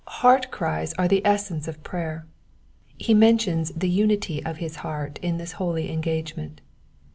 Heart 0.07 0.49
cries 0.49 0.93
are 0.93 1.07
the 1.07 1.23
essence 1.23 1.67
of 1.67 1.83
prayer. 1.83 2.25
He 2.97 3.13
mentions 3.13 3.69
the 3.69 3.87
unity 3.87 4.43
of 4.43 4.57
his 4.57 4.77
heart 4.77 5.19
in 5.21 5.37
this 5.37 5.51
holy 5.61 5.91
engagement. 5.91 6.59